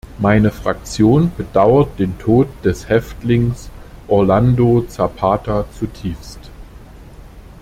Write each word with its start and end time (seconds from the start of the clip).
Meine 0.17 0.49
Fraktion 0.49 1.31
bedauert 1.37 1.99
den 1.99 2.17
Tod 2.17 2.47
des 2.63 2.89
Häftlings 2.89 3.69
Orlando 4.07 4.81
Zapata 4.87 5.65
zutiefst. 5.79 6.39